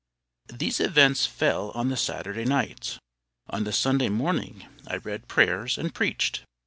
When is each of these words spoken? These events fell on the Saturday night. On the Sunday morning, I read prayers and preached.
These 0.51 0.79
events 0.79 1.27
fell 1.27 1.69
on 1.75 1.89
the 1.89 1.95
Saturday 1.95 2.43
night. 2.43 2.97
On 3.51 3.65
the 3.65 3.71
Sunday 3.71 4.09
morning, 4.09 4.65
I 4.87 4.95
read 4.95 5.27
prayers 5.27 5.77
and 5.77 5.93
preached. 5.93 6.43